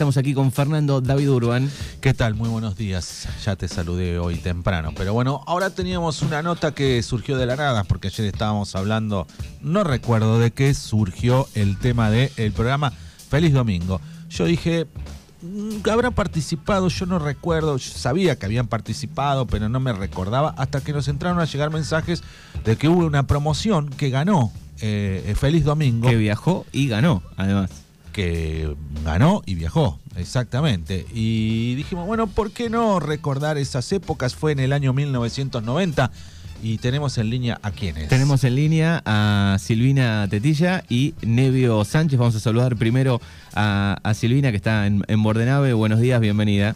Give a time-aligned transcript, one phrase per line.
[0.00, 1.70] Estamos aquí con Fernando David Urban.
[2.00, 2.34] ¿Qué tal?
[2.34, 3.28] Muy buenos días.
[3.44, 4.94] Ya te saludé hoy temprano.
[4.96, 9.26] Pero bueno, ahora teníamos una nota que surgió de la nada, porque ayer estábamos hablando,
[9.60, 12.94] no recuerdo de qué surgió el tema del programa
[13.28, 14.00] Feliz Domingo.
[14.30, 14.86] Yo dije,
[15.42, 20.54] mm, habrán participado, yo no recuerdo, yo sabía que habían participado, pero no me recordaba,
[20.56, 22.22] hasta que nos entraron a llegar mensajes
[22.64, 26.08] de que hubo una promoción que ganó eh, Feliz Domingo.
[26.08, 27.68] Que viajó y ganó, además
[28.10, 28.74] que
[29.04, 31.06] ganó y viajó, exactamente.
[31.12, 34.34] Y dijimos, bueno, ¿por qué no recordar esas épocas?
[34.34, 36.10] Fue en el año 1990
[36.62, 38.08] y tenemos en línea a quiénes.
[38.08, 42.18] Tenemos en línea a Silvina Tetilla y Nevio Sánchez.
[42.18, 43.20] Vamos a saludar primero
[43.54, 45.72] a, Silvina que está en, en Bordenave.
[45.72, 46.74] Buenos días, bienvenida.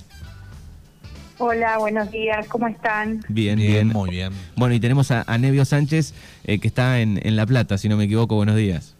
[1.38, 3.20] Hola, buenos días, ¿cómo están?
[3.28, 4.32] Bien, bien, muy bien.
[4.56, 6.14] Bueno, y tenemos a, Nevio Sánchez,
[6.44, 8.93] eh, que está en, en La Plata, si no me equivoco, buenos días.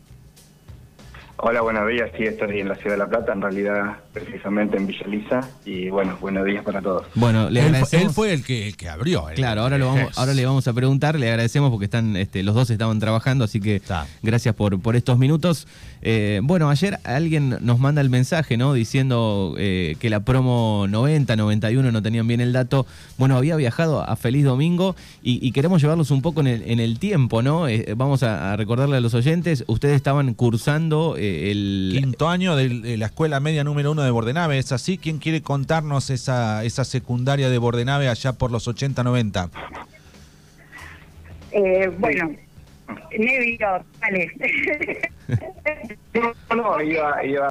[1.37, 2.11] Hola, buenos días.
[2.17, 5.51] Sí, estoy en la Ciudad de La Plata, en realidad precisamente en Villa Lisa.
[5.67, 7.07] Y bueno, buenos días para todos.
[7.15, 9.27] Bueno, le él, él fue el que, el que abrió.
[9.35, 11.19] claro, ahora, lo vamos, ahora le vamos a preguntar.
[11.19, 13.83] Le agradecemos porque están este, los dos estaban trabajando, así que
[14.23, 15.67] gracias por, por estos minutos.
[16.07, 18.75] Eh, bueno, ayer alguien nos manda el mensaje, ¿no?
[18.75, 22.87] Diciendo eh, que la promo 90, 91 no tenían bien el dato.
[23.17, 26.99] Bueno, había viajado a Feliz Domingo y, queremos llevarlos un poco en el, en el
[26.99, 27.69] tiempo, ¿no?
[27.69, 31.93] Eh, vamos a, recordarle a los oyentes, ustedes estaban cursando el...
[31.95, 34.99] Quinto año de, la escuela media número uno de Bordenave, ¿es así?
[34.99, 39.51] ¿Quién quiere contarnos esa, esa secundaria de Bordenave allá por los 80, 90?
[41.99, 42.31] bueno,
[43.17, 44.31] Nevio, dale.
[46.55, 47.49] no, iba, iba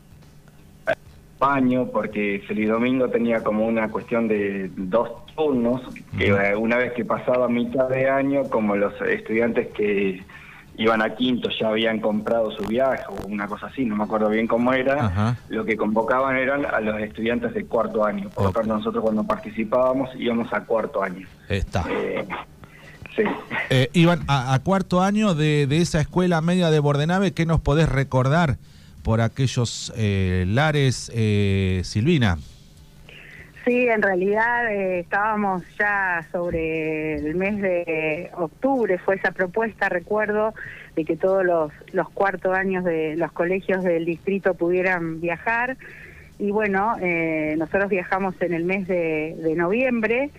[1.40, 5.82] baño porque Feliz Domingo tenía como una cuestión de dos turnos,
[6.18, 10.22] que una vez que pasaba mitad de año, como los estudiantes que
[10.78, 14.30] iban a quinto ya habían comprado su viaje o una cosa así, no me acuerdo
[14.30, 18.30] bien cómo era, lo que convocaban eran a los estudiantes de cuarto año.
[18.30, 21.28] Por lo tanto, nosotros cuando participábamos íbamos a cuarto año.
[21.48, 21.86] Está.
[21.90, 22.26] Eh,
[23.70, 27.34] eh, iban a, cuarto año de, esa escuela media de Bordenave.
[27.34, 28.58] ¿Qué nos podés recordar
[29.04, 32.38] por aquellos eh, lares, eh, Silvina?
[33.66, 40.54] Sí, en realidad estábamos ya sobre el mes de octubre, fue esa propuesta, recuerdo,
[40.96, 45.78] de que todos los, los cuartos años de los colegios del distrito pudieran viajar.
[46.40, 46.98] Y bueno,
[47.58, 50.32] nosotros viajamos en el mes de, noviembre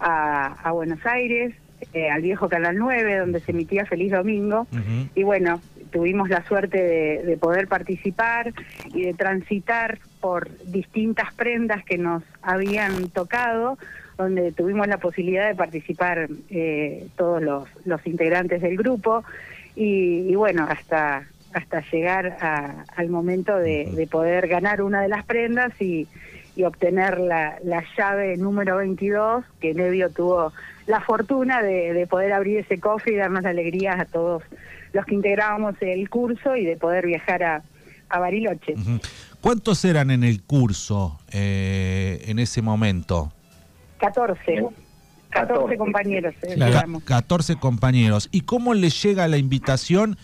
[0.00, 1.54] a Buenos Aires,
[1.92, 4.66] eh, al viejo Canal 9, donde se emitía Feliz Domingo.
[5.14, 5.60] Y bueno,
[5.90, 6.82] tuvimos la suerte
[7.22, 8.52] de, poder participar
[8.94, 13.76] y de transitar por distintas prendas que nos habían tocado,
[14.16, 19.24] donde tuvimos la posibilidad de participar eh, todos los, los, integrantes del grupo.
[19.74, 22.38] Y, bueno, hasta hasta llegar
[22.96, 26.06] al momento de, poder ganar una de las prendas y,
[26.56, 30.52] y obtener la, la, llave número 22, que Nevio tuvo
[30.86, 34.42] la fortuna de, poder abrir ese cofre y darnos alegrías a todos
[34.94, 37.62] los que integrábamos el curso y de poder viajar a,
[38.08, 38.76] a Bariloche.
[39.42, 43.32] ¿Cuántos eran en el curso eh, en ese momento?
[43.98, 44.68] 14.
[45.30, 46.34] 14 compañeros.
[47.04, 48.28] 14 eh, compañeros.
[48.30, 50.16] ¿Y cómo les llega la invitación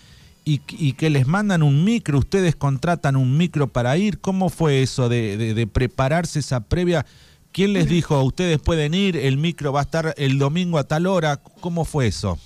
[0.45, 0.59] y,
[0.93, 2.19] que les mandan un micro?
[2.19, 4.21] ¿Ustedes contratan un micro para ir?
[4.21, 7.05] ¿Cómo fue eso de, de prepararse esa previa?
[7.51, 11.07] ¿Quién les dijo, ustedes pueden ir, el micro va a estar el domingo a tal
[11.07, 11.39] hora?
[11.39, 12.39] ¿Cómo fue eso?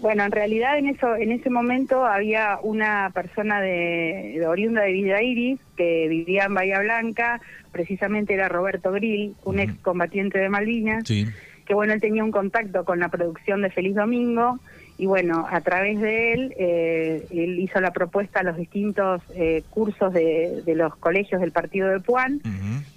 [0.00, 5.22] Bueno, en realidad en eso, en ese momento había una persona de, oriunda de Villa
[5.22, 7.40] Iris que vivía en Bahía Blanca,
[7.70, 12.84] precisamente era Roberto Grill, un ex combatiente de Malvinas, que bueno, él tenía un contacto
[12.84, 14.58] con la producción de Feliz Domingo
[14.98, 19.62] y bueno, a través de él, eh, él hizo la propuesta a los distintos eh,
[19.68, 22.40] cursos de, los colegios del partido de Puan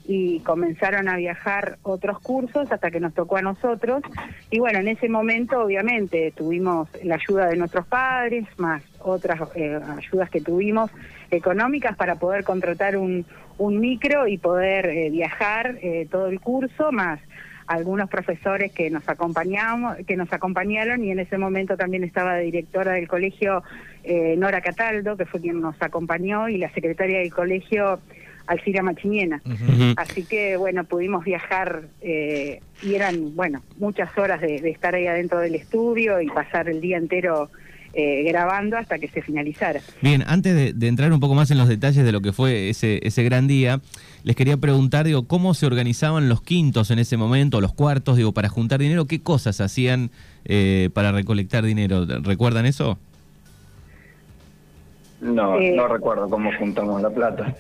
[0.07, 4.01] y comenzaron a viajar otros cursos hasta que nos tocó a nosotros.
[4.49, 9.77] Y bueno, en ese momento obviamente tuvimos la ayuda de nuestros padres, más otras eh,
[9.97, 10.89] ayudas que tuvimos
[11.31, 13.25] económicas para poder contratar un,
[13.57, 15.77] un micro y poder viajar
[16.09, 17.19] todo el curso, más
[17.69, 22.39] algunos profesores que nos acompañamos, que nos acompañaron y en ese momento también estaba la
[22.39, 23.61] directora del colegio
[24.03, 27.99] eh, Nora Cataldo, que fue quien nos acompañó, y la secretaria del colegio
[28.47, 29.39] Alcira Machiniena.
[29.97, 35.37] Así que bueno, pudimos viajar eh, y eran, bueno, muchas horas de, estar ahí adentro
[35.37, 37.51] del estudio y pasar el día entero
[37.93, 39.81] eh, grabando hasta que se finalizara.
[40.01, 42.69] Bien, antes de, de, entrar un poco más en los detalles de lo que fue
[42.69, 43.81] ese, ese gran día,
[44.23, 48.31] les quería preguntar, digo, cómo se organizaban los quintos en ese momento, los cuartos, digo,
[48.31, 50.11] para juntar dinero, qué cosas hacían
[50.45, 52.05] eh, para recolectar dinero.
[52.05, 52.97] ¿Recuerdan eso?
[55.21, 57.55] No, eh, no recuerdo cómo juntamos la plata.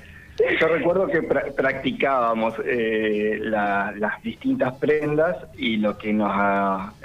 [0.59, 6.31] Yo recuerdo que practicábamos eh, las distintas prendas y lo que nos,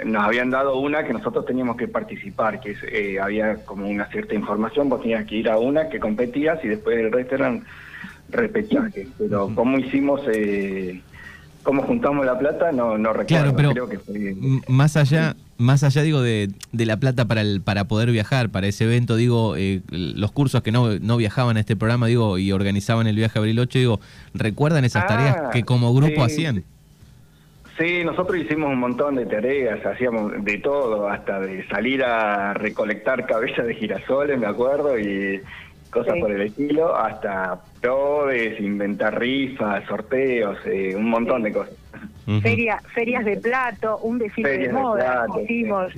[0.05, 4.35] nos habían dado una que nosotros teníamos que participar, que eh, había como una cierta
[4.35, 7.65] información, vos tenías que ir a una que competías y después el resto eran
[8.29, 9.09] repechajes.
[9.17, 10.21] Pero cómo hicimos...
[10.27, 11.01] Eh,
[11.63, 12.71] ¿Cómo juntamos la plata?
[12.71, 13.55] No, no recuerdo.
[13.55, 18.49] Claro, pero más allá, más allá digo de, la plata para el, para poder viajar,
[18.49, 22.37] para ese evento, digo, eh, los cursos que no, no viajaban a este programa, digo,
[22.37, 23.99] y organizaban el viaje a Bariloche, digo,
[24.33, 26.63] ¿recuerdan esas tareas ah, que como grupo hacían?
[27.77, 33.25] Sí, nosotros hicimos un montón de tareas, hacíamos de todo, hasta de salir a recolectar
[33.25, 35.41] cabezas de girasoles, me acuerdo, y
[35.89, 41.73] cosas por el estilo, hasta prodes, inventar rifas, sorteos, eh, un montón de cosas.
[42.41, 45.93] Feria, ferias de plato, un desfile de moda hicimos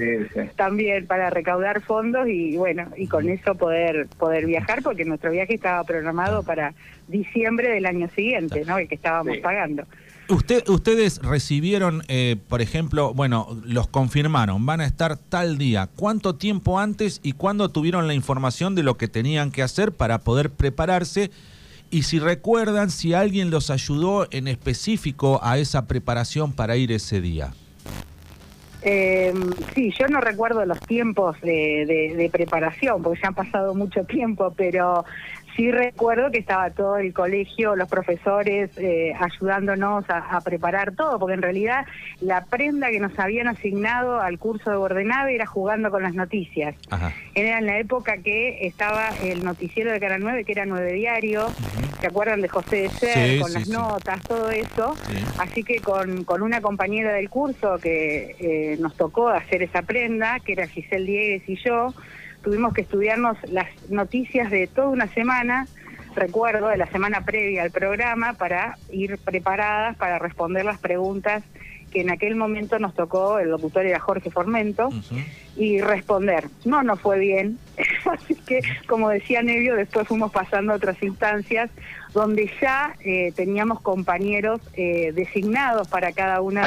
[0.56, 5.53] también para recaudar fondos y bueno, y con eso poder poder viajar porque nuestro viaje
[5.53, 6.74] estaba programado para
[7.07, 8.77] diciembre del año siguiente, ¿no?
[8.77, 9.83] El que estábamos pagando.
[10.29, 15.88] Usted, ustedes recibieron, eh, por ejemplo, bueno, los confirmaron, van a estar tal día.
[15.95, 20.19] ¿Cuánto tiempo antes y cuándo tuvieron la información de lo que tenían que hacer para
[20.19, 21.31] poder prepararse?
[21.89, 27.22] Y si recuerdan, si alguien los ayudó en específico a esa preparación para ir ese
[27.22, 27.54] día.
[28.81, 29.34] Eh,
[29.74, 34.54] sí, yo no recuerdo los tiempos de, de, preparación, porque ya han pasado mucho tiempo,
[34.56, 35.04] pero
[35.57, 41.33] sí recuerdo que estaba todo el colegio, los profesores eh, ayudándonos a, preparar todo, porque
[41.33, 41.86] en realidad
[42.21, 46.75] la prenda que nos habían asignado al curso de Bordenave era jugando con las noticias.
[47.33, 51.48] Era en la época que estaba el noticiero de Cara 9, que era Nueve Diario,
[52.00, 54.95] ¿se acuerdan de José de Ser, con las notas, todo eso?
[55.39, 60.39] Así que con, con una compañera del curso que eh, nos tocó hacer esa prenda,
[60.39, 61.94] que era Giselle Diegues y yo,
[62.48, 65.68] tuvimos que estudiarnos las noticias de toda una semana,
[66.16, 71.44] recuerdo, de la semana previa al programa, para ir preparadas para responder las preguntas
[71.92, 74.90] que en aquel momento nos tocó, el locutor era Jorge Formento,
[75.58, 76.48] y responder.
[76.64, 77.60] No nos fue bien,
[78.06, 81.70] así que, como decía Nevio, después fuimos pasando a otras instancias
[82.14, 86.66] donde ya eh, teníamos compañeros eh, designados para cada una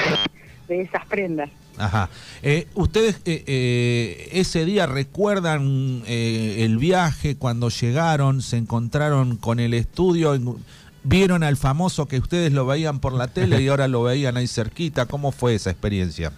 [0.69, 1.49] de esas prendas.
[1.79, 2.11] Ajá.
[2.43, 9.75] Eh, ¿Ustedes eh, eh, ese día recuerdan el viaje cuando llegaron, se encontraron con el
[9.75, 10.39] estudio,
[11.03, 14.47] vieron al famoso que ustedes lo veían por la tele y ahora lo veían ahí
[14.47, 15.07] cerquita?
[15.07, 16.33] ¿Cómo fue esa experiencia?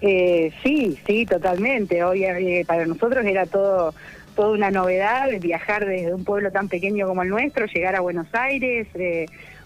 [0.00, 2.02] sí, sí, totalmente.
[2.02, 2.24] Hoy
[2.66, 3.94] para nosotros era todo
[4.34, 8.28] toda una novedad viajar desde un pueblo tan pequeño como el nuestro, llegar a Buenos
[8.32, 8.86] Aires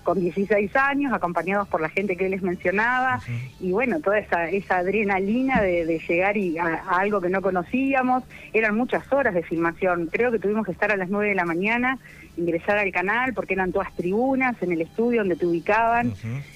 [0.05, 3.21] con 16 años, acompañados por la gente que les mencionaba,
[3.59, 8.23] y bueno, toda esa, esa adrenalina de, llegar y a, algo que no conocíamos,
[8.53, 11.45] eran muchas horas de filmación, creo que tuvimos que estar a las 9 de la
[11.45, 11.99] mañana,
[12.37, 16.12] ingresar al canal, porque eran todas tribunas en el estudio donde te ubicaban,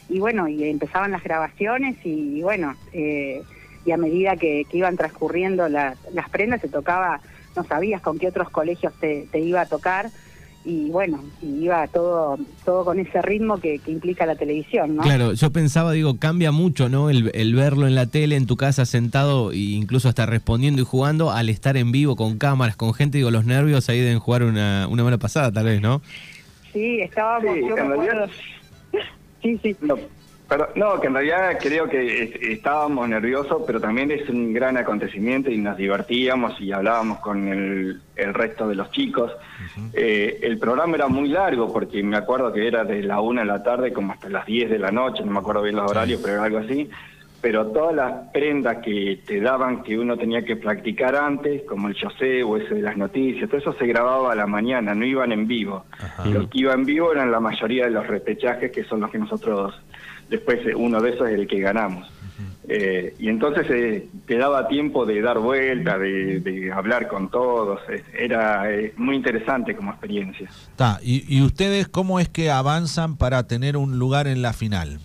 [0.08, 3.42] y bueno, y empezaban las grabaciones, y, bueno, eh,
[3.84, 7.20] y a medida que, iban transcurriendo las prendas, se tocaba,
[7.56, 10.10] no sabías con qué otros colegios te, te iba a tocar,
[10.64, 15.02] y bueno, iba todo todo con ese ritmo que, implica la televisión, ¿no?
[15.02, 17.10] Claro, yo pensaba, digo, cambia mucho, ¿no?
[17.10, 21.30] El, verlo en la tele, en tu casa sentado e incluso hasta respondiendo y jugando,
[21.30, 24.86] al estar en vivo con cámaras, con gente, digo, los nervios ahí deben jugar una,
[24.88, 26.02] una mala pasada, tal vez, ¿no?
[26.72, 28.98] Sí, estábamos, sí,
[29.42, 29.76] Sí, sí.
[30.48, 35.50] Pero, no, que en realidad creo que estábamos nerviosos, pero también es un gran acontecimiento
[35.50, 39.30] y nos divertíamos y hablábamos con el, resto de los chicos.
[39.92, 43.46] Eh, el programa era muy largo porque me acuerdo que era de la una de
[43.46, 46.20] la tarde como hasta las 10 de la noche, no me acuerdo bien los horarios,
[46.22, 46.88] pero era algo así.
[47.40, 52.00] Pero todas las prendas que te daban que uno tenía que practicar antes, como el
[52.00, 55.30] José o ese de las noticias, todo eso se grababa a la mañana, no iban
[55.30, 55.84] en vivo.
[56.24, 59.10] Y los que iban en vivo eran la mayoría de los repechajes que son los
[59.10, 59.80] que nosotros
[60.28, 62.10] después eh, uno de esos es el que ganamos.
[62.68, 67.80] Eh, y entonces eh, te daba tiempo de dar vuelta, de, hablar con todos,
[68.16, 68.64] era
[68.96, 70.48] muy interesante como experiencia.
[70.48, 75.00] Está, ¿Y, ustedes cómo es que avanzan para tener un lugar en la final?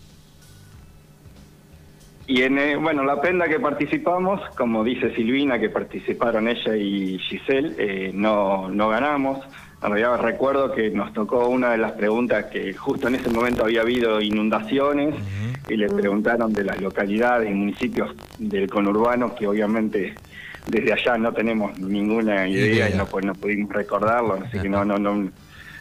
[2.27, 8.11] Y en, bueno, la prenda que participamos, como dice Silvina, que participaron ella y Giselle,
[8.13, 9.39] no, no ganamos.
[9.83, 13.65] En realidad recuerdo que nos tocó una de las preguntas que justo en ese momento
[13.65, 15.15] había habido inundaciones
[15.67, 20.15] y le preguntaron de las localidades y municipios del conurbano que obviamente
[20.67, 24.85] desde allá no tenemos ninguna idea, y no, pues, no pudimos recordarlo, así que no,
[24.85, 25.29] no, no,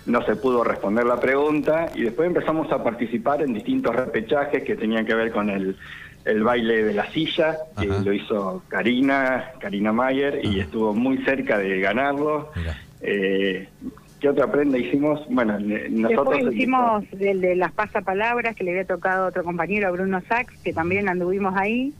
[0.07, 1.91] no se pudo responder la pregunta.
[1.95, 5.77] Y después empezamos a participar en distintos repechajes que tenían que ver con el,
[6.25, 11.59] el baile de la silla, que lo hizo Karina, Karina Mayer, y estuvo muy cerca
[11.59, 12.51] de ganarlo.
[13.03, 13.69] Eh,
[14.21, 15.21] ¿Qué otra prenda hicimos?
[15.29, 16.39] Bueno, nosotros...
[16.39, 20.57] Después hicimos el de las pasapalabras, que le había tocado a otro compañero, Bruno Sachs,
[20.63, 21.93] que también anduvimos ahí.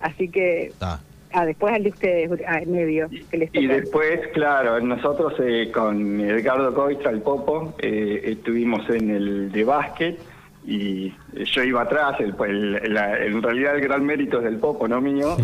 [0.00, 0.72] Así que...
[0.80, 2.30] Ah, después al de ustedes,
[2.66, 3.08] medio.
[3.30, 9.10] Que les y después, claro, nosotros eh, con Edgardo Coistra, el Popo, eh, estuvimos en
[9.10, 10.18] el de básquet
[10.66, 12.34] y yo iba atrás, el,
[12.82, 15.36] en realidad el gran mérito es del Popo, no mío.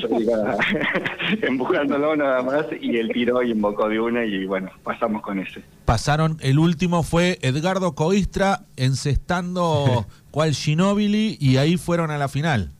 [0.00, 0.56] Yo iba
[1.42, 5.62] empujándolo nada más y él tiró y invocó de una y bueno, pasamos con ese.
[5.84, 12.70] Pasaron, el último fue Edgardo Coistra encestando cual Ginóbili y ahí fueron a la final.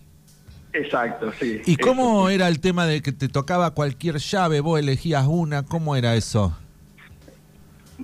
[0.72, 1.60] Exacto, sí.
[1.66, 5.64] ¿Y cómo era el tema de que te tocaba cualquier llave, vos elegías una?
[5.64, 6.56] ¿Cómo era eso?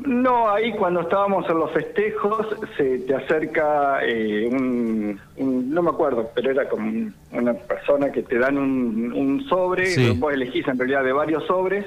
[0.06, 2.46] No, ahí cuando estábamos en los festejos
[2.76, 5.20] se te acerca eh, un,
[5.68, 10.66] no me acuerdo, pero era como una persona que te dan un, sobre, vos elegís
[10.66, 11.84] en realidad de varios sobres,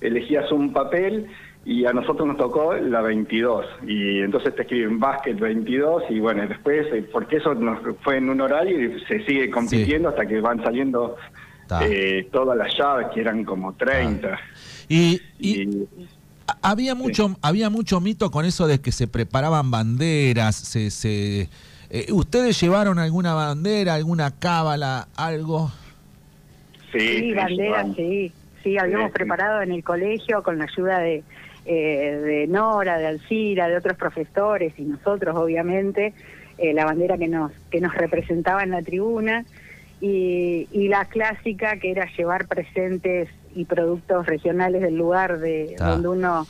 [0.00, 1.28] elegías un papel
[1.64, 6.46] y a nosotros nos tocó la 22 y entonces te escriben básquet 22 y bueno,
[6.46, 10.40] después, eh, porque eso nos fue en un horario y se sigue compitiendo hasta que
[10.40, 11.16] van saliendo
[11.82, 14.38] eh, todas las llaves que eran como 30.
[14.88, 15.20] y,
[16.60, 21.48] había mucho, había mucho mito con eso de que se preparaban banderas, se, se
[21.94, 25.70] eh, ¿ustedes llevaron alguna bandera, alguna cábala, algo?
[26.90, 28.32] Sí, sí banderas, sí.
[28.62, 31.22] Sí, habíamos preparado en el colegio con la ayuda de,
[31.66, 36.14] eh, de Nora, de Alcira, de otros profesores y nosotros, obviamente,
[36.56, 39.44] eh, la bandera que nos, que nos representaba en la tribuna
[40.00, 46.08] y, y la clásica que era llevar presentes y productos regionales del lugar de donde
[46.08, 46.46] uno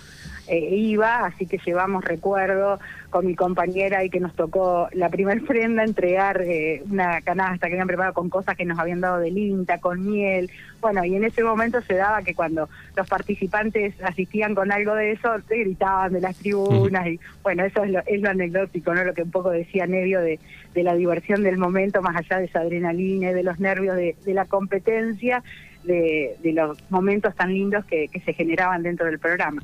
[0.52, 2.78] eh, iba, así que llevamos recuerdo
[3.08, 7.72] con mi compañera y que nos tocó la primer prenda entregar eh, una canasta que
[7.72, 10.50] habían preparado con cosas que nos habían dado de linta, con miel.
[10.82, 15.12] Bueno, y en ese momento se daba que cuando los participantes asistían con algo de
[15.12, 19.04] eso, gritaban de las tribunas y bueno, eso es lo, es lo anecdótico, ¿no?
[19.04, 20.38] Lo que un poco decía Nevio de,
[20.74, 24.16] de la diversión del momento, más allá de esa adrenalina y de los nervios de,
[24.22, 25.42] de la competencia
[25.84, 29.62] de, los momentos tan lindos que, se generaban dentro del programa.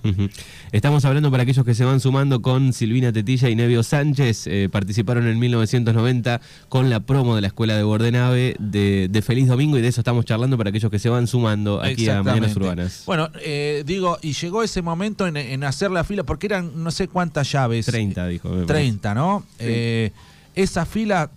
[0.72, 4.68] Estamos hablando para aquellos que se van sumando con Silvina Tetilla y Nevio Sánchez, eh,
[4.70, 9.78] participaron en 1990 con la promo de la Escuela de Bordenave de, de, Feliz Domingo
[9.78, 13.02] y de eso estamos charlando para aquellos que se van sumando aquí a Mañanas Urbanas.
[13.06, 17.08] Bueno, eh, digo, y llegó ese momento en, hacer la fila, porque eran no sé
[17.08, 17.86] cuántas llaves.
[17.86, 18.66] 30, dijo.
[18.66, 19.44] 30, ¿no?
[19.58, 20.10] Eh,
[20.54, 21.30] esa fila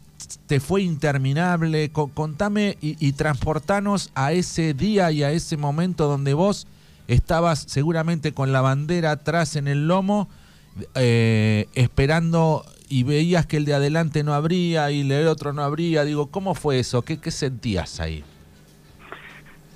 [0.48, 1.92] te fue interminable.
[1.92, 6.68] contame y, transportanos a ese día y a ese momento donde vos
[7.08, 10.30] estabas seguramente con la bandera atrás en el lomo,
[10.96, 16.04] eh, esperando y veías que el de adelante no abría y el otro no abría.
[16.04, 17.02] Digo, ¿cómo fue eso?
[17.02, 18.24] ¿Qué, qué sentías ahí?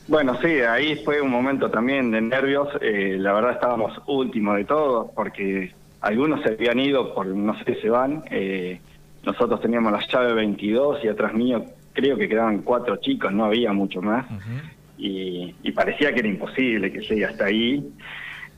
[0.07, 2.67] Bueno, sí, ahí fue un momento también de nervios.
[2.81, 7.81] Eh, la verdad estábamos últimos de todo porque algunos se habían ido por no sé,
[7.81, 8.23] se van.
[8.29, 8.79] Eh,
[9.25, 11.63] nosotros teníamos la llave 22 y atrás mío
[11.93, 14.25] creo que quedaban cuatro chicos, no había mucho más.
[14.97, 17.83] y, parecía que era imposible que llegue hasta ahí.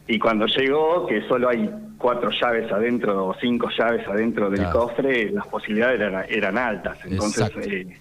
[0.07, 5.31] Y cuando llegó, que solo hay cuatro llaves adentro o cinco llaves adentro del cofre,
[5.31, 6.99] las posibilidades eran, altas.
[7.05, 7.97] Entonces, eh,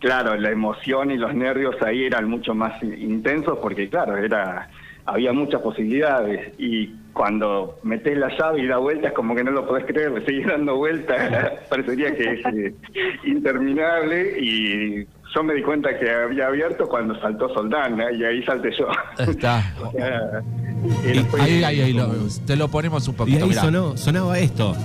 [0.00, 4.68] claro, la emoción y los nervios ahí eran mucho más intensos porque, claro, era
[5.06, 9.66] había muchas posibilidades y cuando metes la llave y da vueltas como que no lo
[9.66, 12.74] podés creer, seguir dando vueltas, parecería que es eh,
[13.24, 18.70] interminable y yo me di cuenta que había abierto cuando saltó Soldán y ahí salté
[18.78, 18.88] yo.
[19.18, 19.58] Está.
[21.40, 21.96] ahí, ahí, ahí
[22.46, 23.46] te lo ponemos un poquito.
[23.46, 24.76] Y ahí sonó, sonaba esto.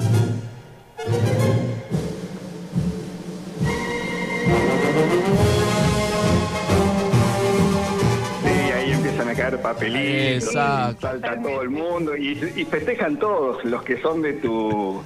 [9.61, 15.03] Papelitos, salta todo el mundo y, festejan todos los que son de tu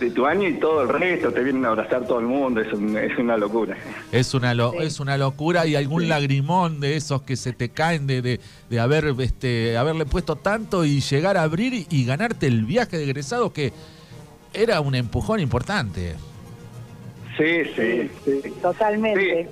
[0.00, 2.68] de tu año y todo el resto te vienen a abrazar todo el mundo, es,
[2.68, 3.76] es una locura.
[4.12, 8.40] Es una es una locura y algún lagrimón de esos que se te caen de,
[8.70, 13.04] de, haber este haberle puesto tanto y llegar a abrir y, ganarte el viaje de
[13.04, 13.72] egresado que
[14.54, 16.14] era un empujón importante.
[17.36, 18.50] Sí, sí, sí.
[18.62, 19.48] Totalmente.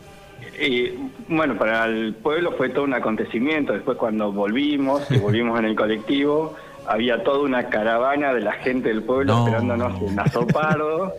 [0.61, 0.93] Y
[1.29, 3.73] bueno, para el pueblo fue todo un acontecimiento.
[3.73, 8.89] Después cuando volvimos, y volvimos en el colectivo, había toda una caravana de la gente
[8.89, 11.13] del pueblo esperándonos en Azopardo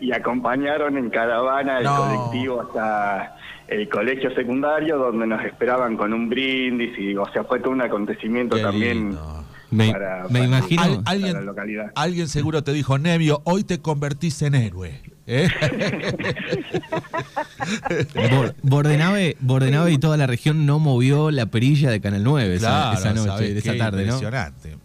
[0.00, 6.28] y acompañaron en caravana el colectivo hasta el colegio secundario donde nos esperaban con un
[6.28, 9.18] brindis y o sea fue todo un acontecimiento también
[9.76, 11.92] para, me imagino alguien, la localidad.
[11.94, 15.02] Alguien seguro te dijo, Nevio, hoy te convertís en héroe.
[15.30, 15.46] ¿Eh?
[18.62, 19.36] Bordenave,
[19.92, 24.04] y toda la región no movió la perilla de Canal 9 esa, noche, esa tarde,
[24.04, 24.76] impresionante.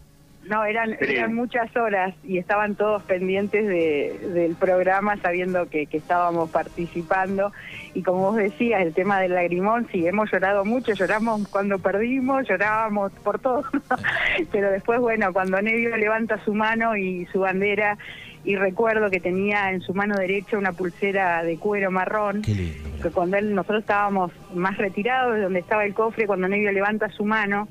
[0.46, 5.96] no, eran, eran muchas horas y estaban todos pendientes de, del programa sabiendo que, que,
[5.96, 7.50] estábamos participando.
[7.94, 12.46] Y como vos decías, el tema del lagrimón, sí, hemos llorado mucho, lloramos cuando perdimos,
[12.46, 13.64] llorábamos por todo.
[14.52, 17.96] Pero después, bueno, cuando Nevio levanta su mano y su bandera
[18.44, 23.38] y recuerdo que tenía en su mano derecha una pulsera de cuero marrón, que cuando
[23.38, 27.68] él, nosotros estábamos más retirados de donde estaba el cofre, cuando Nevio levanta su mano,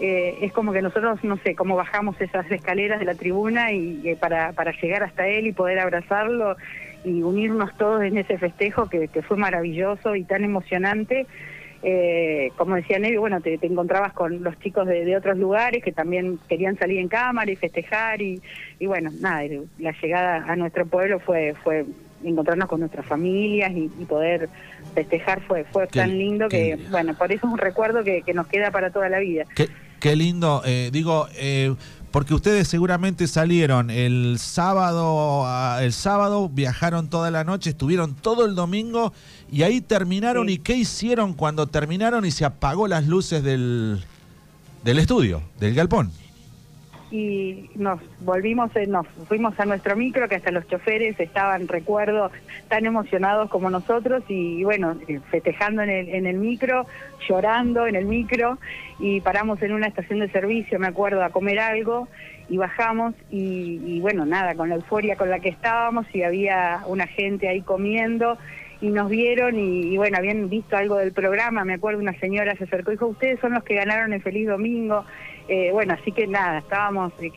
[0.00, 4.02] eh, es como que nosotros, no sé, cómo bajamos esas escaleras de la tribuna y
[4.04, 6.56] eh, para, para llegar hasta él y poder abrazarlo
[7.04, 11.26] y unirnos todos en ese festejo que, que fue maravilloso y tan emocionante.
[11.88, 16.36] Eh, como decía Nevi, bueno, te, encontrabas con los chicos de, otros lugares que también
[16.48, 18.42] querían salir en cámara y festejar y,
[18.80, 19.42] y bueno, nada,
[19.78, 21.86] la llegada a nuestro pueblo fue, fue
[22.24, 24.48] encontrarnos con nuestras familias y, poder
[24.96, 28.48] festejar fue, fue tan lindo que, bueno, por eso es un recuerdo que, que nos
[28.48, 29.44] queda para toda la vida.
[30.00, 31.74] Qué lindo, eh, digo, eh,
[32.10, 35.46] porque ustedes seguramente salieron el sábado,
[35.80, 39.12] el sábado viajaron toda la noche, estuvieron todo el domingo
[39.50, 40.48] y ahí terminaron.
[40.48, 44.04] ¿Y qué hicieron cuando terminaron y se apagó las luces del,
[44.84, 46.10] del estudio, del galpón?
[47.16, 52.30] Y nos volvimos, eh, nos fuimos a nuestro micro, que hasta los choferes estaban, recuerdo,
[52.68, 56.86] tan emocionados como nosotros y, bueno, eh, festejando en el, en el micro,
[57.26, 58.58] llorando en el micro
[58.98, 62.08] y paramos en una estación de servicio, me acuerdo, a comer algo
[62.48, 66.82] y bajamos y, y bueno, nada, con la euforia con la que estábamos y había
[66.86, 68.36] una gente ahí comiendo
[68.80, 72.64] y nos vieron y, bueno, habían visto algo del programa, me acuerdo una señora se
[72.64, 75.04] acercó y dijo, ustedes son los que ganaron el Feliz Domingo.
[75.48, 77.30] Eh, bueno, así que nada, estábamos eh,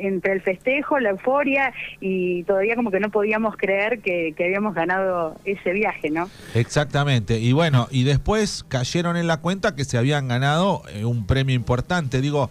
[0.00, 5.36] entre el festejo, la euforia y todavía como que no podíamos creer que, habíamos ganado
[5.44, 6.28] ese viaje, ¿no?
[6.54, 11.26] Exactamente, y bueno, y después cayeron en la cuenta que se habían ganado eh, un
[11.26, 12.50] premio importante, digo,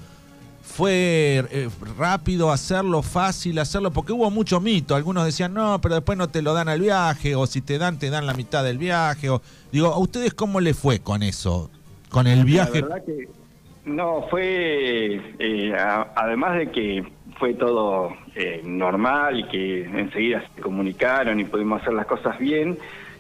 [0.62, 4.96] fue eh, rápido hacerlo, fácil hacerlo, porque hubo mucho mito.
[4.96, 8.00] Algunos decían, no, pero después no te lo dan al viaje, o si te dan,
[8.00, 9.30] te dan la mitad del viaje.
[9.30, 11.70] O, digo, ¿a ustedes cómo le fue con eso?
[12.10, 12.82] Con el viaje.
[12.82, 13.43] La verdad que
[13.86, 17.04] no, fue, eh, además de que
[17.38, 22.78] fue todo eh, normal y que enseguida se comunicaron y pudimos hacer las cosas bien,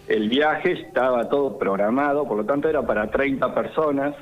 [0.07, 4.15] el viaje estaba todo programado, por lo tanto era para 30 personas.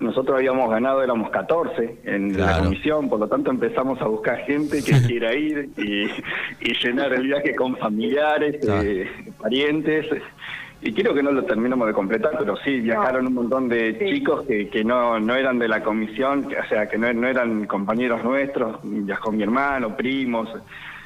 [0.00, 4.82] Nosotros habíamos ganado, éramos 14 en la comisión, por lo tanto empezamos a buscar gente
[4.82, 9.08] que quiera ir y, llenar el viaje con familiares, eh,
[9.40, 10.06] parientes.
[10.84, 14.44] Y creo que no lo terminamos de completar, pero sí, viajaron un montón de chicos
[14.46, 18.22] que, que no, no eran de la comisión, o sea, que no, no eran compañeros
[18.22, 20.48] nuestros, viajó mi hermano, primos.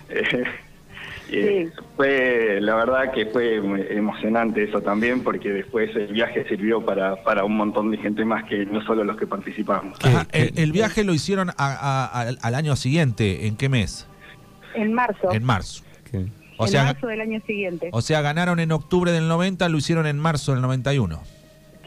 [1.31, 6.81] Eh, eh, fue, la verdad que fue emocionante eso también, porque después el viaje sirvió
[6.81, 9.99] para, para un montón de gente más que no solo los que participamos.
[10.33, 14.09] el, viaje lo hicieron al año siguiente, ¿en qué mes?
[14.75, 15.31] En marzo.
[15.31, 15.85] En marzo.
[16.59, 17.89] O en marzo del año siguiente.
[17.93, 21.21] O sea, ganaron en octubre del 90, lo hicieron en marzo del 91.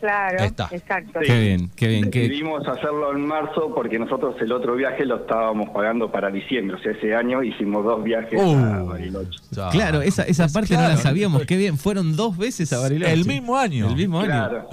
[0.01, 1.19] Claro, exacto.
[1.23, 2.09] Qué bien, qué bien.
[2.09, 6.77] Decidimos hacerlo en marzo porque nosotros el otro viaje lo estábamos pagando para diciembre.
[6.77, 8.87] O sea, ese año hicimos dos viajes a uh.
[8.87, 9.39] Bariloche.
[9.71, 11.45] Claro, esa, esa parte no la sabíamos.
[11.45, 13.13] Qué bien, fueron dos veces a Bariloche.
[13.13, 13.89] El mismo año.
[13.89, 14.65] El mismo año.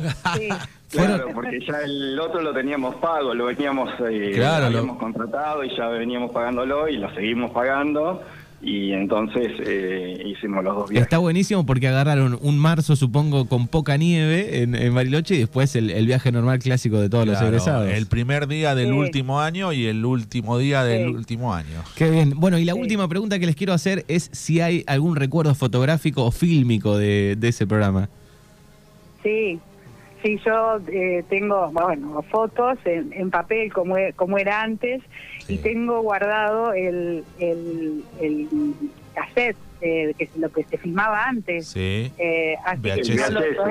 [0.91, 1.29] Claro.
[1.35, 5.89] porque ya el otro lo teníamos pago, lo veníamos, eh, lo habíamos contratado y ya
[5.89, 8.23] veníamos pagándolo y lo seguimos pagando
[8.61, 11.07] y entonces eh, hicimos los dos viajes.
[11.07, 16.07] Está buenísimo porque agarraron un marzo, supongo, con poca nieve en, Bariloche y después el,
[16.07, 17.89] viaje normal clásico de todos los egresados.
[17.89, 21.83] El primer día del último año y el último día del último año.
[21.97, 22.33] Qué bien.
[22.37, 26.25] Bueno, y la última pregunta que les quiero hacer es si hay algún recuerdo fotográfico
[26.25, 28.09] o fílmico de, ese programa.
[29.23, 29.59] Sí,
[30.23, 35.01] Sí, yo eh, tengo, bueno, fotos en, papel como, e, como era antes
[35.47, 38.49] y tengo guardado el, el, el
[39.15, 41.69] cassette, eh, que es lo que se filmaba antes.
[41.69, 42.13] Sí.
[42.19, 42.57] Eh,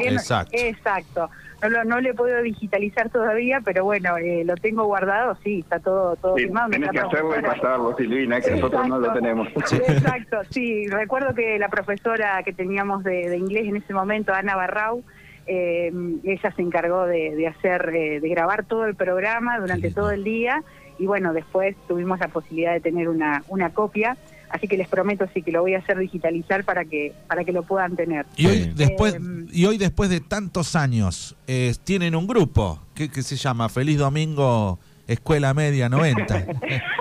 [0.05, 0.55] exacto.
[0.57, 1.29] exacto.
[1.61, 5.79] No lo, no le puedo digitalizar todavía, pero bueno, eh, lo tengo guardado, sí, está
[5.79, 6.69] todo, todo filmado.
[6.69, 9.47] Tienes que hacerlo y pasarlo, Silvina, que nosotros no lo tenemos.
[9.55, 10.87] Exacto, sí.
[10.87, 15.03] Recuerdo que la profesora que teníamos de, de inglés en ese momento, Ana Barrau,
[15.47, 15.91] eh,
[16.23, 20.63] ella se encargó de, hacer, eh, de grabar todo el programa durante todo el día
[20.99, 24.17] y bueno, después tuvimos la posibilidad de tener una, una copia.
[24.49, 27.51] Así que les prometo sí que lo voy a hacer digitalizar para que para que
[27.51, 28.25] lo puedan tener.
[28.37, 29.19] Y hoy después eh,
[29.51, 31.35] y hoy después de tantos años
[31.83, 36.45] tienen un grupo que, que se llama Feliz Domingo Escuela Media 90.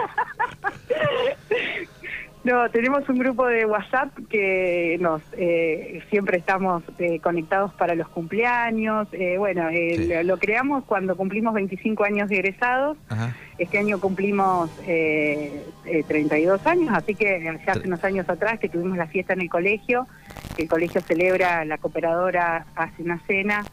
[2.46, 8.06] No, tenemos un grupo de WhatsApp que nos eh, siempre estamos eh, conectados para los
[8.06, 9.08] cumpleaños.
[9.10, 9.68] Eh, bueno,
[10.22, 12.98] lo, creamos cuando cumplimos 25 años de egresados.
[13.58, 14.70] Este año cumplimos
[16.06, 20.06] 32 años, así que hace unos años atrás que tuvimos la fiesta en el colegio,
[20.56, 23.64] el colegio celebra, la cooperadora hace una cena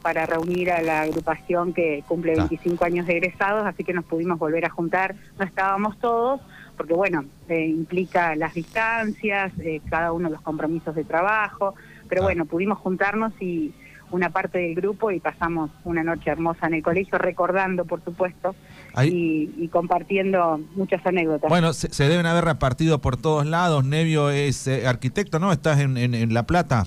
[0.00, 4.38] para reunir a la agrupación que cumple 25 años de egresados, así que nos pudimos
[4.38, 5.16] volver a juntar.
[5.38, 6.40] No estábamos todos
[6.76, 11.74] porque bueno, eh, implica las distancias, eh, cada uno los compromisos de trabajo,
[12.08, 13.72] pero bueno, pudimos juntarnos y
[14.12, 18.54] una parte del grupo y pasamos una noche hermosa en el colegio, recordando, por supuesto,
[19.02, 21.48] y, compartiendo muchas anécdotas.
[21.48, 23.84] Bueno, se, deben haber repartido por todos lados.
[23.84, 25.50] Nevio es eh, arquitecto, ¿no?
[25.50, 26.86] ¿Estás en, La Plata?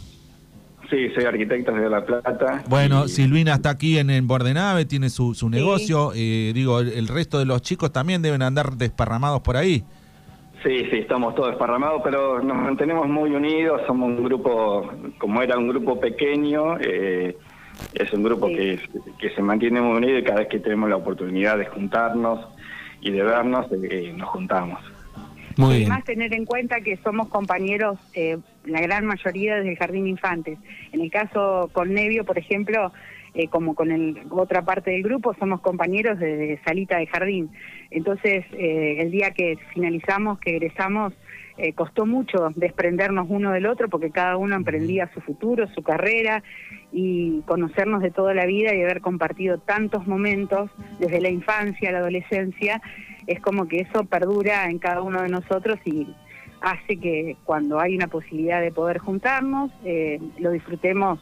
[0.90, 2.64] Sí, soy arquitecto de La Plata.
[2.68, 6.12] Bueno, Silvina está aquí en, en Bordenave, tiene su, su negocio.
[6.12, 9.84] digo, el, resto de los chicos también deben andar desparramados por ahí.
[10.66, 13.82] Sí, sí, estamos todos desparramados, pero nos mantenemos muy unidos.
[13.86, 17.38] Somos un grupo, como era un grupo pequeño, eh,
[17.94, 18.80] es un grupo que,
[19.20, 22.48] que se mantiene muy unido y cada vez que tenemos la oportunidad de juntarnos
[23.00, 24.80] y de vernos, eh, nos juntamos.
[25.58, 30.08] Muy Además, tener en cuenta que somos compañeros, eh, la gran mayoría desde el Jardín
[30.08, 30.58] Infantes.
[30.92, 32.92] En el caso con Nevio, por ejemplo,
[33.34, 37.50] eh, como con el, otra parte del grupo, somos compañeros de, salita de jardín.
[37.92, 41.14] Entonces, eh, el día que finalizamos, que egresamos,
[41.58, 46.44] eh, costó mucho desprendernos uno del otro porque cada uno emprendía su futuro, su carrera
[46.92, 51.92] y conocernos de toda la vida y haber compartido tantos momentos desde la infancia a
[51.94, 52.82] la adolescencia,
[53.28, 56.08] es como que eso perdura en cada uno de nosotros y
[56.62, 59.72] hace que cuando hay una posibilidad de poder juntarnos,
[60.40, 61.20] lo disfrutemos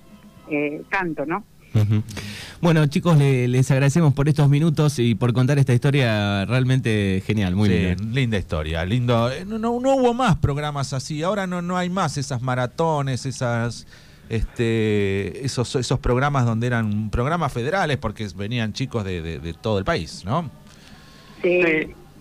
[0.89, 1.43] tanto, ¿no?
[2.63, 7.67] Bueno, chicos, les agradecemos por estos minutos y por contar esta historia realmente genial, muy
[7.67, 8.03] linda.
[8.05, 9.29] linda historia, lindo.
[9.29, 13.85] Eh, no, no, hubo más programas así, ahora no, no hay más esas maratones, esas
[14.29, 20.23] este esos esos programas donde eran programas federales porque venían chicos de, todo el país,
[20.23, 20.49] ¿no?
[21.41, 21.61] Sí.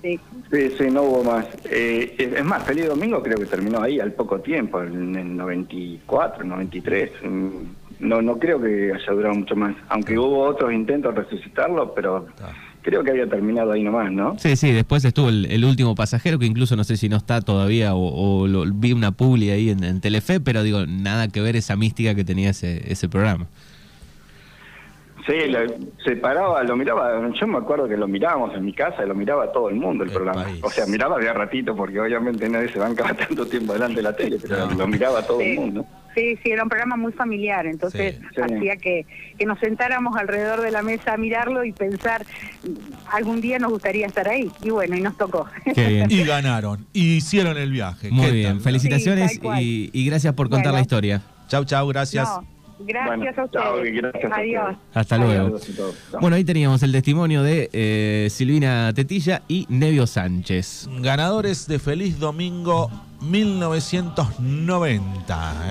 [0.02, 0.18] Sí.
[0.50, 1.46] Sí, no hubo más.
[1.70, 6.42] Eh, es más, Feliz Domingo creo que terminó ahí al poco tiempo, en el 94,
[6.42, 7.10] 93
[8.00, 12.26] no no creo que haya durado mucho más, aunque hubo otros intentos de resucitarlo, pero
[12.82, 14.38] creo que había terminado ahí nomás, ¿no?
[14.38, 17.94] Sí, sí, después estuvo el, último pasajero, que incluso no sé si no está todavía,
[17.94, 22.24] o, vi una publi ahí en, Telefe, pero digo, nada que ver esa mística que
[22.24, 23.46] tenía ese, ese programa.
[25.26, 25.34] Sí,
[26.04, 29.52] se paraba, lo miraba, yo me acuerdo que lo mirábamos en mi casa, lo miraba
[29.52, 30.46] todo el mundo el, programa.
[30.62, 34.16] O sea, miraba de ratito, porque obviamente nadie se banca tanto tiempo delante de la
[34.16, 35.86] tele, pero lo miraba todo el mundo.
[36.14, 39.06] Sí, sí, era un programa muy familiar, entonces hacía que,
[39.38, 42.24] que nos sentáramos alrededor de la mesa a mirarlo y pensar,
[43.10, 44.50] algún día nos gustaría estar ahí.
[44.62, 45.46] Y bueno, y nos tocó.
[46.08, 48.10] Y ganaron, y hicieron el viaje.
[48.10, 51.22] Muy bien, felicitaciones y, gracias por contar la historia.
[51.48, 52.28] Chau, chau, gracias.
[52.86, 54.04] Gracias a ustedes.
[54.32, 54.76] Adiós.
[54.94, 55.58] Hasta luego.
[56.20, 60.88] Bueno, ahí teníamos el testimonio de eh, Silvina Tetilla y Nevio Sánchez.
[61.00, 65.52] Ganadores de Feliz Domingo 1990.